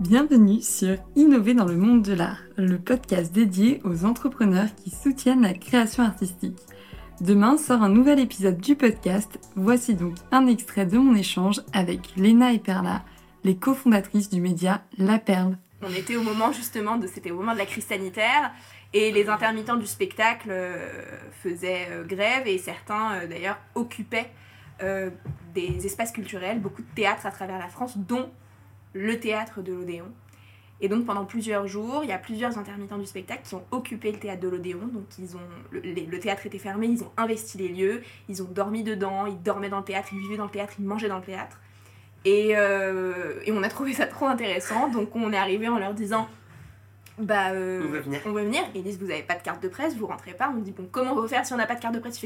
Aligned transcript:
Bienvenue 0.00 0.60
sur 0.60 0.96
Innover 1.16 1.54
dans 1.54 1.64
le 1.64 1.76
monde 1.76 2.02
de 2.02 2.12
l'art, 2.12 2.42
le 2.56 2.78
podcast 2.78 3.32
dédié 3.32 3.80
aux 3.84 4.04
entrepreneurs 4.04 4.68
qui 4.76 4.90
soutiennent 4.90 5.42
la 5.42 5.54
création 5.54 6.02
artistique. 6.02 6.58
Demain 7.20 7.56
sort 7.56 7.82
un 7.82 7.88
nouvel 7.88 8.18
épisode 8.18 8.58
du 8.58 8.76
podcast. 8.76 9.38
Voici 9.56 9.94
donc 9.94 10.14
un 10.32 10.46
extrait 10.46 10.84
de 10.84 10.98
mon 10.98 11.14
échange 11.14 11.62
avec 11.72 12.16
Léna 12.16 12.52
et 12.52 12.58
Perla, 12.58 13.04
les 13.44 13.56
cofondatrices 13.56 14.30
du 14.30 14.40
média 14.40 14.82
La 14.98 15.18
Perle. 15.18 15.56
On 15.82 15.94
était 15.94 16.16
au 16.16 16.22
moment 16.22 16.52
justement 16.52 16.96
de 16.96 17.06
c'était 17.06 17.30
au 17.30 17.42
de 17.42 17.58
la 17.58 17.66
crise 17.66 17.86
sanitaire 17.86 18.52
et 18.92 19.10
les 19.10 19.28
intermittents 19.28 19.76
du 19.76 19.86
spectacle 19.86 20.48
euh, 20.50 20.88
faisaient 21.42 21.88
euh, 21.90 22.04
grève 22.04 22.46
et 22.46 22.58
certains 22.58 23.14
euh, 23.14 23.26
d'ailleurs 23.26 23.58
occupaient 23.74 24.30
des 24.80 25.86
espaces 25.86 26.12
culturels, 26.12 26.60
beaucoup 26.60 26.82
de 26.82 26.94
théâtres 26.94 27.26
à 27.26 27.30
travers 27.30 27.58
la 27.58 27.68
France, 27.68 27.96
dont 27.96 28.28
le 28.92 29.18
théâtre 29.20 29.62
de 29.62 29.72
l'Odéon. 29.72 30.10
Et 30.80 30.88
donc 30.88 31.06
pendant 31.06 31.24
plusieurs 31.24 31.66
jours, 31.66 32.00
il 32.02 32.10
y 32.10 32.12
a 32.12 32.18
plusieurs 32.18 32.58
intermittents 32.58 32.98
du 32.98 33.06
spectacle 33.06 33.42
qui 33.44 33.54
ont 33.54 33.64
occupé 33.70 34.10
le 34.10 34.18
théâtre 34.18 34.40
de 34.40 34.48
l'Odéon. 34.48 34.86
Donc 34.92 35.04
ils 35.18 35.36
ont, 35.36 35.40
le, 35.70 36.18
théâtre 36.18 36.46
était 36.46 36.58
fermé, 36.58 36.88
ils 36.88 37.02
ont 37.02 37.12
investi 37.16 37.58
les 37.58 37.68
lieux, 37.68 38.02
ils 38.28 38.42
ont 38.42 38.48
dormi 38.50 38.82
dedans, 38.82 39.26
ils 39.26 39.40
dormaient 39.40 39.68
dans 39.68 39.78
le 39.78 39.84
théâtre, 39.84 40.08
ils 40.12 40.18
vivaient 40.18 40.36
dans 40.36 40.44
le 40.44 40.50
théâtre, 40.50 40.74
ils 40.78 40.84
mangeaient 40.84 41.08
dans 41.08 41.18
le 41.18 41.24
théâtre. 41.24 41.58
Et, 42.24 42.56
euh, 42.56 43.40
et 43.44 43.52
on 43.52 43.62
a 43.62 43.68
trouvé 43.68 43.92
ça 43.92 44.06
trop 44.06 44.26
intéressant. 44.26 44.88
Donc 44.88 45.14
on 45.14 45.32
est 45.32 45.36
arrivé 45.36 45.68
en 45.68 45.78
leur 45.78 45.94
disant 45.94 46.28
bah 47.18 47.52
euh, 47.52 47.82
on, 47.84 47.88
veut 47.88 48.00
venir. 48.00 48.20
on 48.26 48.32
veut 48.32 48.44
venir. 48.44 48.62
Ils 48.74 48.82
disent 48.82 48.98
vous 48.98 49.10
avez 49.10 49.22
pas 49.22 49.36
de 49.36 49.42
carte 49.42 49.62
de 49.62 49.68
presse, 49.68 49.96
vous 49.96 50.06
rentrez 50.06 50.34
pas. 50.34 50.52
On 50.54 50.60
dit 50.60 50.72
bon 50.72 50.88
comment 50.90 51.12
on 51.12 51.22
va 51.22 51.28
faire 51.28 51.46
si 51.46 51.52
on 51.52 51.56
n'a 51.56 51.66
pas 51.66 51.76
de 51.76 51.80
carte 51.80 51.94
de 51.94 52.00
presse? 52.00 52.20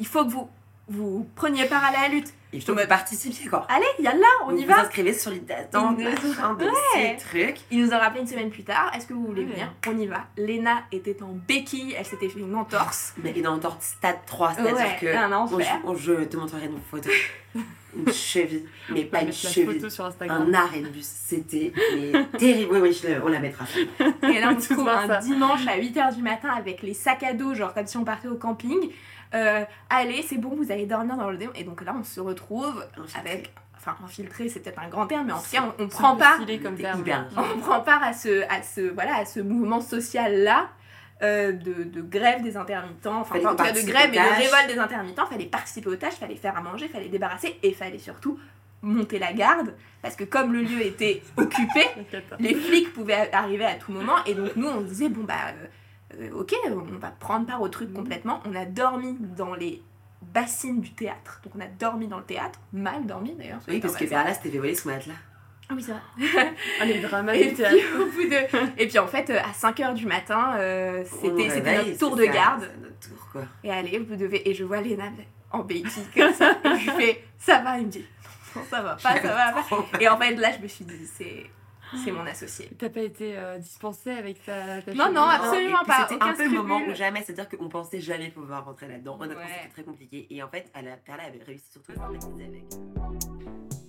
Il 0.00 0.06
faut 0.06 0.24
que 0.24 0.30
vous 0.30 0.50
vous 0.88 1.28
preniez 1.34 1.66
part 1.66 1.84
à 1.84 1.92
la 1.92 2.08
lutte. 2.08 2.32
Il 2.52 2.62
faut 2.62 2.74
me 2.74 2.86
participer 2.86 3.46
quoi. 3.46 3.66
Allez, 3.68 3.84
y 3.98 4.06
a 4.06 4.14
là, 4.14 4.26
on 4.46 4.56
y 4.56 4.64
va. 4.64 4.76
Vous 4.76 4.80
inscrivez 4.80 5.12
sur 5.12 5.30
les 5.30 5.40
d'attente, 5.40 5.98
ouais. 5.98 7.16
trucs. 7.16 7.58
Il 7.70 7.84
nous 7.84 7.92
a 7.92 7.98
rappelé 7.98 8.22
une 8.22 8.26
semaine 8.26 8.48
plus 8.48 8.64
tard. 8.64 8.90
Est-ce 8.96 9.06
que 9.06 9.12
vous 9.12 9.26
voulez 9.26 9.44
venir? 9.44 9.70
On 9.86 9.98
y 9.98 10.06
va. 10.06 10.24
Léna 10.38 10.84
était 10.90 11.22
en 11.22 11.36
béquille, 11.46 11.94
elle 11.98 12.06
s'était 12.06 12.30
fait 12.30 12.40
une 12.40 12.54
entorse. 12.54 13.12
Mais 13.22 13.32
une 13.32 13.46
entorse 13.46 13.96
stade 13.98 14.20
3, 14.26 14.54
c'est-à-dire 14.54 14.98
que. 14.98 15.06
Un 15.14 15.94
je, 15.94 16.24
te 16.24 16.36
montrerai 16.38 16.66
une 16.66 16.80
photo. 16.80 17.10
une 17.96 18.12
cheville, 18.12 18.66
mais 18.90 19.04
pas 19.04 19.22
une 19.22 19.32
cheville. 19.32 19.90
Sur 19.90 20.04
un 20.20 20.54
arrêt 20.54 20.80
de 20.80 20.88
bus. 20.88 21.06
C'était 21.06 21.72
terrible. 22.38 22.76
Oui, 22.76 22.78
oui, 22.82 23.14
on 23.22 23.28
la 23.28 23.40
mettra. 23.40 23.64
Et 24.22 24.40
là, 24.40 24.54
on 24.56 24.60
se 24.60 24.72
trouve 24.72 24.88
un 24.88 25.18
dimanche 25.20 25.66
à 25.66 25.78
8h 25.78 26.14
du 26.14 26.22
matin 26.22 26.50
avec 26.50 26.82
les 26.82 26.94
sacs 26.94 27.22
à 27.22 27.34
dos, 27.34 27.54
genre 27.54 27.74
comme 27.74 27.86
si 27.86 27.96
on 27.96 28.04
partait 28.04 28.28
au 28.28 28.36
camping. 28.36 28.90
Euh, 29.34 29.64
allez, 29.90 30.22
c'est 30.22 30.38
bon, 30.38 30.56
vous 30.56 30.72
allez 30.72 30.86
dormir 30.86 31.16
dans 31.16 31.30
le 31.30 31.36
démon. 31.36 31.52
Et 31.54 31.64
donc 31.64 31.82
là, 31.82 31.94
on 31.98 32.04
se 32.04 32.20
retrouve 32.20 32.84
avec 33.18 33.52
enfin 33.76 33.96
infiltré 34.04 34.48
c'est 34.48 34.58
peut-être 34.58 34.80
un 34.80 34.88
grand 34.88 35.06
terme 35.06 35.28
mais 35.28 35.32
en 35.32 35.38
tout 35.38 35.50
cas 35.52 35.72
on, 35.78 35.86
prend 35.86 36.16
part 36.16 36.40
comme 36.60 36.76
on 37.36 37.60
prend 37.60 37.80
part 37.80 38.02
à 38.02 38.12
ce 38.12 38.42
à 38.52 38.60
ce 38.60 38.92
voilà 38.92 39.18
à 39.18 39.24
ce 39.24 39.38
mouvement 39.38 39.80
social 39.80 40.34
là 40.42 40.68
euh, 41.20 41.50
de, 41.50 41.82
de, 41.82 42.00
grève 42.00 42.42
des 42.44 42.56
intermittents. 42.56 43.22
Enfin 43.22 43.44
en 43.44 43.56
tout 43.56 43.64
cas 43.64 43.72
de 43.72 43.80
grève 43.80 44.14
et 44.14 44.18
de 44.18 44.40
révolte 44.40 44.68
des 44.68 44.78
intermittents. 44.78 45.26
Fallait 45.26 45.46
participer 45.46 45.88
aux 45.88 45.96
tâches 45.96 46.14
fallait 46.14 46.36
faire 46.36 46.56
à 46.56 46.60
manger 46.60 46.86
fallait 46.86 47.08
débarrasser 47.08 47.58
et 47.62 47.72
fallait 47.72 47.98
surtout 47.98 48.38
monter 48.82 49.18
la 49.18 49.32
garde. 49.32 49.74
Parce 50.00 50.14
que 50.14 50.22
comme 50.22 50.52
le 50.52 50.62
lieu 50.62 50.80
était 50.80 51.22
occupé 51.36 51.86
les 52.38 52.54
flics 52.54 52.92
pouvaient 52.92 53.32
arriver 53.32 53.64
à 53.64 53.74
tout 53.74 53.90
moment. 53.90 54.24
Et 54.26 54.34
donc 54.34 54.54
nous 54.54 54.68
on 54.68 54.80
disait 54.80 55.08
bon 55.08 55.24
bah 55.24 55.34
euh, 55.48 55.66
euh, 56.14 56.30
ok, 56.32 56.54
on 56.66 56.98
va 56.98 57.10
prendre 57.10 57.46
part 57.46 57.60
au 57.60 57.68
truc 57.68 57.92
complètement. 57.92 58.40
On 58.46 58.54
a 58.54 58.64
dormi 58.64 59.16
dans 59.36 59.54
les 59.54 59.82
bassines 60.22 60.80
du 60.80 60.92
théâtre. 60.92 61.40
Donc 61.44 61.54
on 61.56 61.60
a 61.60 61.66
dormi 61.66 62.08
dans 62.08 62.18
le 62.18 62.24
théâtre, 62.24 62.58
mal 62.72 63.06
dormi 63.06 63.34
d'ailleurs. 63.34 63.60
Oui, 63.68 63.80
parce 63.80 63.96
que 63.96 64.04
vers 64.04 64.24
là, 64.24 64.34
c'était 64.34 64.56
volé 64.56 64.74
sous 64.74 64.88
matelas. 64.88 65.14
Ah 65.70 65.74
oui, 65.76 65.82
c'est 65.82 65.92
vrai. 65.92 66.54
Ah, 66.80 66.84
les 66.86 67.00
dramas 67.00 67.32
du 67.36 67.52
théâtre. 67.52 67.76
de... 67.76 68.80
Et 68.82 68.88
puis 68.88 68.98
en 68.98 69.06
fait, 69.06 69.28
euh, 69.30 69.38
à 69.38 69.52
5h 69.52 69.94
du 69.94 70.06
matin, 70.06 70.54
euh, 70.56 71.04
c'était 71.04 71.76
notre 71.76 71.98
tour 71.98 72.16
de 72.16 72.24
garde. 72.24 72.68
Notre 72.80 72.98
tour, 73.08 73.28
quoi. 73.32 73.42
Et 73.62 73.70
allez, 73.70 73.98
vous 73.98 74.16
devez. 74.16 74.48
Et 74.48 74.54
je 74.54 74.64
vois 74.64 74.80
Léna 74.80 75.10
en 75.50 75.60
béquille 75.60 76.06
comme 76.14 76.32
ça. 76.32 76.52
et 76.64 76.78
je 76.78 76.90
fais, 76.92 77.24
ça 77.38 77.60
va 77.60 77.78
Il 77.78 77.86
me 77.86 77.90
dit, 77.90 78.04
non, 78.56 78.62
ça 78.68 78.80
va 78.80 78.96
pas, 78.96 79.20
ça 79.20 79.28
va 79.28 79.52
pas. 79.52 80.00
Et 80.00 80.08
en 80.08 80.16
fait, 80.16 80.34
là, 80.36 80.52
je 80.56 80.62
me 80.62 80.68
suis 80.68 80.84
dit, 80.84 81.06
c'est 81.06 81.50
c'est 82.04 82.12
mon 82.12 82.26
associé. 82.26 82.70
T'as 82.78 82.88
pas 82.88 83.00
été 83.00 83.36
euh, 83.36 83.58
dispensée 83.58 84.10
avec 84.10 84.44
ta, 84.44 84.82
ta 84.82 84.94
Non, 84.94 85.12
non, 85.12 85.22
absolument 85.22 85.84
pas. 85.86 86.06
C'était 86.08 86.22
un 86.22 86.34
peu 86.34 86.44
le 86.44 86.50
moment 86.50 86.80
où 86.88 86.94
jamais, 86.94 87.22
c'est-à-dire 87.24 87.48
qu'on 87.48 87.68
pensait 87.68 88.00
jamais 88.00 88.30
pouvoir 88.30 88.64
rentrer 88.64 88.88
là-dedans. 88.88 89.18
Honnêtement, 89.20 89.44
c'était 89.46 89.72
très 89.72 89.82
compliqué. 89.82 90.26
Et 90.30 90.42
en 90.42 90.48
fait, 90.48 90.70
Perla 90.72 91.24
avait 91.24 91.42
réussi 91.44 91.70
surtout 91.70 91.92
à 92.00 92.04
avec. 92.04 92.20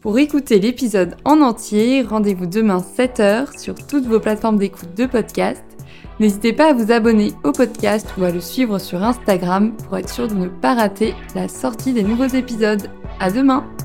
Pour 0.00 0.18
écouter 0.18 0.60
l'épisode 0.60 1.16
en 1.24 1.40
entier, 1.40 2.02
rendez-vous 2.02 2.46
demain 2.46 2.78
7h 2.78 3.58
sur 3.58 3.74
toutes 3.74 4.04
vos 4.04 4.20
plateformes 4.20 4.58
d'écoute 4.58 4.94
de 4.94 5.06
podcast. 5.06 5.64
N'hésitez 6.20 6.52
pas 6.52 6.70
à 6.70 6.72
vous 6.72 6.92
abonner 6.92 7.32
au 7.44 7.52
podcast 7.52 8.08
ou 8.16 8.24
à 8.24 8.30
le 8.30 8.40
suivre 8.40 8.78
sur 8.78 9.02
Instagram 9.02 9.76
pour 9.76 9.98
être 9.98 10.08
sûr 10.08 10.28
de 10.28 10.34
ne 10.34 10.48
pas 10.48 10.74
rater 10.74 11.14
la 11.34 11.48
sortie 11.48 11.92
des 11.92 12.02
nouveaux 12.02 12.24
épisodes. 12.24 12.90
À 13.20 13.30
demain! 13.30 13.75